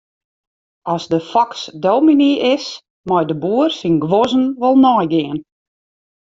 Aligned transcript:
As 0.93 1.05
de 1.11 1.19
foks 1.31 1.61
dominy 1.87 2.31
is, 2.55 2.65
mei 3.09 3.23
de 3.29 3.35
boer 3.43 3.69
syn 3.79 3.95
guozzen 4.05 4.45
wol 4.61 4.75
neigean. 4.85 5.37